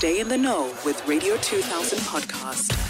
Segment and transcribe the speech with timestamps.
[0.00, 2.89] Stay in the know with Radio 2000 podcast.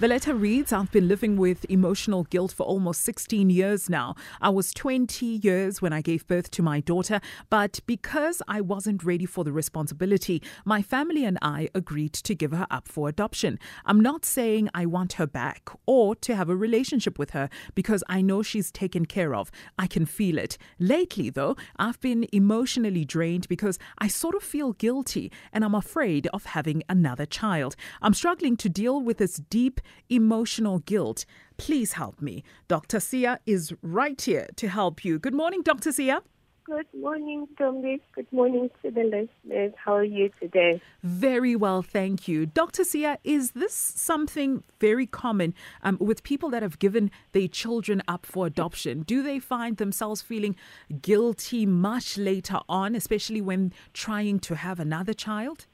[0.00, 4.14] The letter reads I've been living with emotional guilt for almost 16 years now.
[4.40, 9.02] I was 20 years when I gave birth to my daughter, but because I wasn't
[9.02, 13.58] ready for the responsibility, my family and I agreed to give her up for adoption.
[13.86, 18.04] I'm not saying I want her back or to have a relationship with her because
[18.08, 19.50] I know she's taken care of.
[19.80, 20.58] I can feel it.
[20.78, 26.28] Lately, though, I've been emotionally drained because I sort of feel guilty and I'm afraid
[26.28, 27.74] of having another child.
[28.00, 31.24] I'm struggling to deal with this deep emotional guilt.
[31.56, 32.42] Please help me.
[32.68, 32.98] Dr.
[32.98, 35.18] Siya is right here to help you.
[35.18, 35.90] Good morning, Dr.
[35.90, 36.22] Siya.
[36.68, 37.98] Good morning, Tommy.
[38.14, 39.72] Good morning to the listeners.
[39.82, 40.82] How are you today?
[41.02, 42.44] Very well, thank you.
[42.44, 42.82] Dr.
[42.82, 48.26] Siya, is this something very common um, with people that have given their children up
[48.26, 49.00] for adoption?
[49.00, 50.56] Do they find themselves feeling
[51.00, 55.66] guilty much later on, especially when trying to have another child?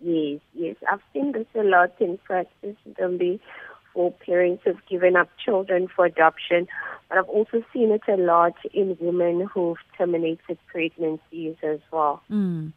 [0.00, 0.76] Yes, yes.
[0.90, 3.40] I've seen this a lot in practice, Dumbi,
[3.92, 6.68] for parents who've given up children for adoption.
[7.08, 12.22] But I've also seen it a lot in women who've terminated pregnancies as well.
[12.30, 12.72] Mm.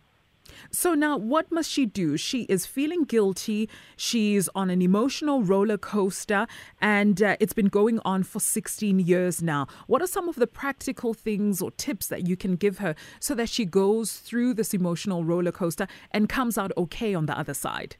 [0.71, 2.17] So now, what must she do?
[2.17, 3.69] She is feeling guilty.
[3.95, 6.47] She's on an emotional roller coaster,
[6.81, 9.67] and uh, it's been going on for 16 years now.
[9.87, 13.35] What are some of the practical things or tips that you can give her so
[13.35, 17.53] that she goes through this emotional roller coaster and comes out okay on the other
[17.53, 17.95] side?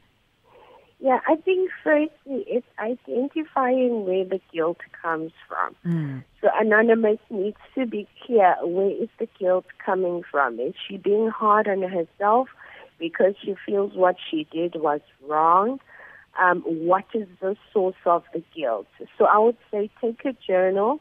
[1.02, 5.75] Yeah, I think firstly it's identifying where the guilt comes from.
[5.86, 6.23] Mm.
[6.41, 10.59] So Anonymous needs to be clear where is the guilt coming from?
[10.59, 12.50] Is she being hard on herself
[13.00, 15.80] because she feels what she did was wrong?
[16.39, 18.88] Um, what is the source of the guilt?
[19.17, 21.00] So I would say take a journal,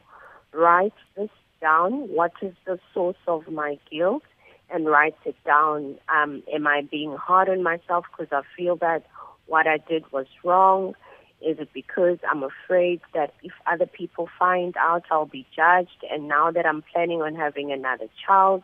[0.52, 2.08] write this down.
[2.08, 4.22] What is the source of my guilt?
[4.70, 5.96] And write it down.
[6.14, 9.05] Um, am I being hard on myself because I feel that
[9.48, 10.94] what I did was wrong?
[11.41, 16.05] Is it because I'm afraid that if other people find out, I'll be judged?
[16.11, 18.62] And now that I'm planning on having another child,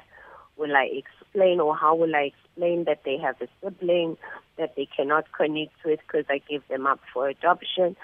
[0.56, 4.16] will I explain or how will I explain that they have a sibling
[4.56, 7.96] that they cannot connect with because I gave them up for adoption?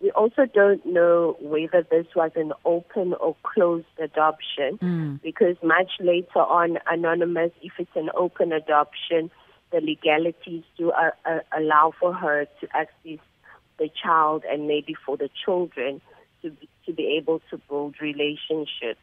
[0.00, 5.22] We also don't know whether this was an open or closed adoption mm.
[5.22, 9.30] because much later on, anonymous, if it's an open adoption,
[9.76, 13.18] the legalities to uh, uh, allow for her to access
[13.78, 16.00] the child and maybe for the children
[16.40, 19.00] to be, to be able to build relationships.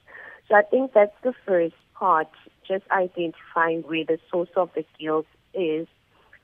[0.48, 2.28] So I think that's the first part,
[2.68, 5.88] just identifying where the source of the guilt is.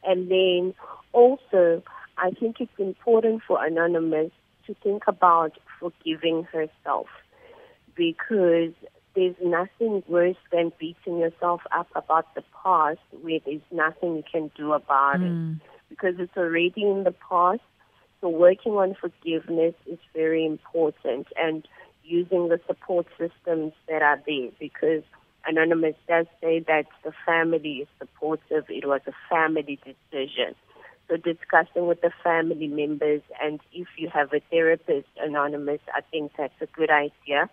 [0.03, 0.75] And then
[1.11, 1.81] also,
[2.17, 4.31] I think it's important for Anonymous
[4.67, 7.07] to think about forgiving herself
[7.95, 8.73] because
[9.19, 14.49] there's nothing worse than beating yourself up about the past where there's nothing you can
[14.55, 15.57] do about mm.
[15.57, 17.59] it because it's already in the past.
[18.21, 21.67] So working on forgiveness is very important and
[22.05, 25.03] using the support systems that are there because
[25.45, 28.63] Anonymous does say that the family is supportive.
[28.69, 30.55] It was a family decision.
[31.09, 36.31] So discussing with the family members and if you have a therapist, Anonymous, I think
[36.37, 37.49] that's a good idea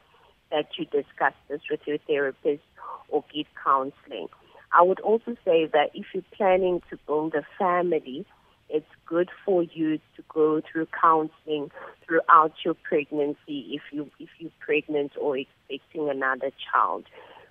[0.50, 2.62] that you discuss this with your therapist
[3.08, 4.28] or get counseling.
[4.72, 8.26] I would also say that if you're planning to build a family,
[8.68, 11.70] it's good for you to go through counseling
[12.04, 17.04] throughout your pregnancy if you if you're pregnant or expecting another child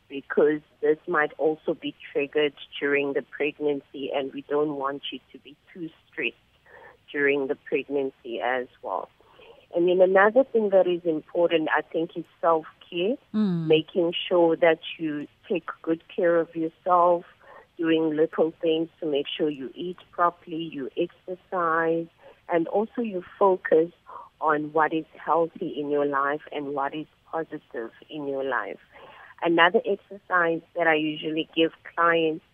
[0.09, 5.39] because this might also be triggered during the pregnancy and we don't want you to
[5.39, 6.35] be too stressed
[7.11, 9.09] during the pregnancy as well.
[9.75, 13.67] And then another thing that is important, I think, is self care, mm.
[13.67, 17.25] making sure that you take good care of yourself,
[17.77, 22.07] doing little things to make sure you eat properly, you exercise,
[22.47, 23.91] and also you focus
[24.39, 28.79] on what is healthy in your life and what is positive in your life.
[29.43, 32.45] Another exercise that I usually give clients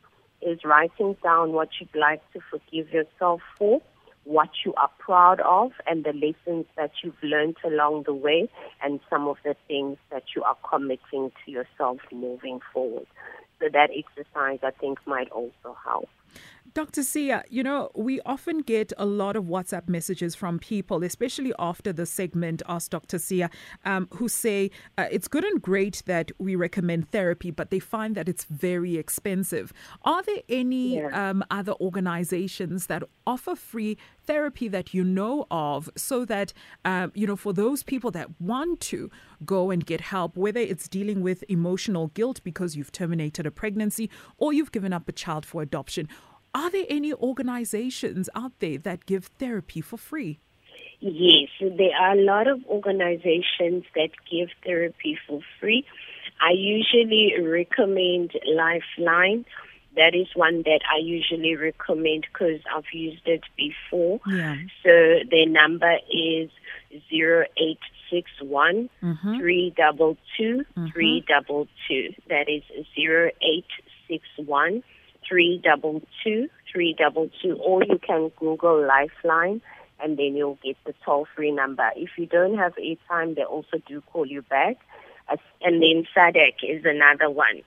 [0.41, 3.79] is writing down what you'd like to forgive yourself for
[4.23, 8.49] what you are proud of and the lessons that you've learned along the way
[8.83, 13.07] and some of the things that you are committing to yourself moving forward.
[13.59, 16.09] So that exercise I think might also help.
[16.73, 17.01] Dr.
[17.01, 21.91] Siya, you know, we often get a lot of WhatsApp messages from people, especially after
[21.91, 23.17] the segment Ask Dr.
[23.17, 23.49] Siya,
[23.83, 28.15] um, who say uh, it's good and great that we recommend therapy, but they find
[28.15, 29.73] that it's very expensive.
[30.03, 31.29] Are there any yeah.
[31.29, 36.53] um, other organizations that offer free therapy that you know of so that,
[36.85, 39.11] um, you know, for those people that want to
[39.43, 44.09] go and get help, whether it's dealing with emotional guilt because you've terminated a pregnancy
[44.37, 46.07] or you've given up a child for adoption?
[46.53, 50.39] Are there any organizations out there that give therapy for free?
[50.99, 55.85] Yes, there are a lot of organizations that give therapy for free.
[56.41, 59.45] I usually recommend Lifeline.
[59.95, 64.19] That is one that I usually recommend because I've used it before.
[64.27, 64.55] Yeah.
[64.83, 66.49] So their number is
[67.09, 69.39] zero eight six one Mm-hmm.
[69.39, 72.13] three double two three double two.
[72.29, 72.63] That is
[72.95, 73.65] zero eight
[74.07, 74.83] six one
[75.31, 77.55] three double two three double two.
[77.55, 79.61] Or you can Google Lifeline
[80.03, 81.89] and then you'll get the toll free number.
[81.95, 84.77] If you don't have airtime, they also do call you back.
[85.61, 87.61] And then SADAG is another one.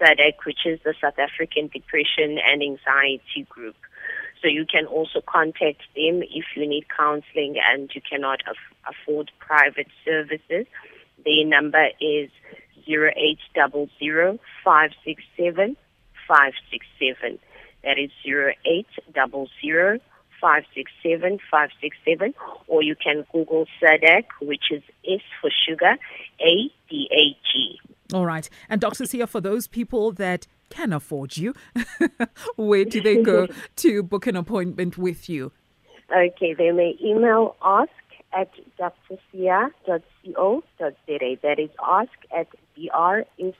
[0.00, 3.76] SADAG, which is the South African Depression and Anxiety Group.
[4.40, 9.30] So you can also contact them if you need counseling and you cannot af- afford
[9.38, 10.66] private services.
[11.24, 12.30] Their number is
[12.88, 15.76] 0800 567
[16.26, 17.38] 567.
[17.82, 20.00] That is 0800
[20.40, 22.34] 567 567.
[22.66, 25.96] Or you can Google SADAG, which is S for sugar,
[26.40, 27.80] A D A G.
[28.12, 28.48] All right.
[28.68, 29.04] And Dr.
[29.04, 31.54] Siya, for those people that can afford you,
[32.56, 35.52] where do they go to book an appointment with you?
[36.14, 37.90] Okay, they may email ask
[38.34, 39.72] at drsiya.co.za.
[41.42, 43.54] That is ask at B-R-S-I-Y-A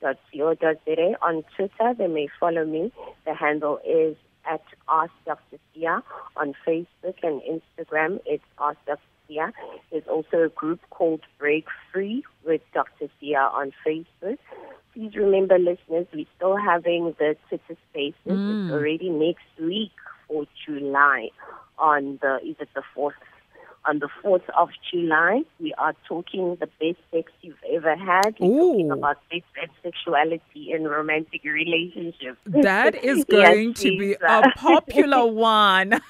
[0.00, 1.16] dot co.za.
[1.22, 2.92] On Twitter, they may follow me.
[3.26, 4.16] The handle is
[4.48, 5.58] at Ask Dr.
[5.74, 6.02] Siya.
[6.36, 9.00] On Facebook and Instagram, it's Ask Dr.
[9.28, 9.52] Siya.
[9.90, 13.08] There's also a group called Break Free with Dr.
[13.20, 14.38] Siya on Facebook.
[14.94, 18.16] Please remember, listeners, we're still having the Twitter Spaces.
[18.24, 18.72] It's mm.
[18.72, 19.92] already next week
[20.26, 21.28] for July
[21.78, 23.12] on the, is it the 4th?
[23.88, 28.34] On the 4th of July, we are talking the best sex you've ever had.
[28.38, 32.36] We're talking about sex and sexuality in romantic relationships.
[32.46, 36.00] That is Yes, going to be a popular one.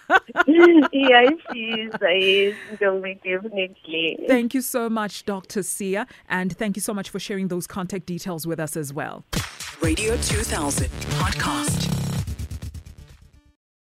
[0.48, 4.18] yes, yes, yes, don't be definitely.
[4.26, 5.60] Thank you so much, Dr.
[5.60, 6.08] Siya.
[6.28, 9.24] And thank you so much for sharing those contact details with us as well.
[9.80, 10.88] Radio 2000
[11.22, 12.07] podcast.